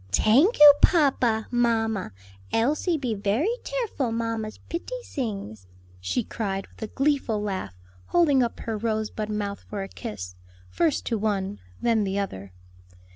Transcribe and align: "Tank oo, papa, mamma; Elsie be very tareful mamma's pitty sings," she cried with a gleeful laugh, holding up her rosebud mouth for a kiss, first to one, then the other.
"Tank 0.09 0.55
oo, 0.55 0.73
papa, 0.81 1.47
mamma; 1.51 2.11
Elsie 2.51 2.97
be 2.97 3.13
very 3.13 3.55
tareful 3.63 4.11
mamma's 4.11 4.57
pitty 4.67 4.99
sings," 5.03 5.67
she 5.99 6.23
cried 6.23 6.65
with 6.65 6.81
a 6.81 6.87
gleeful 6.95 7.39
laugh, 7.39 7.75
holding 8.07 8.41
up 8.41 8.61
her 8.61 8.75
rosebud 8.79 9.29
mouth 9.29 9.63
for 9.69 9.83
a 9.83 9.87
kiss, 9.87 10.33
first 10.71 11.05
to 11.05 11.19
one, 11.19 11.59
then 11.83 12.03
the 12.03 12.17
other. 12.17 12.51